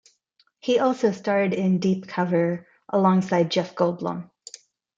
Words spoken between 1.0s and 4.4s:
starred in "Deep Cover" alongside Jeff Goldblum.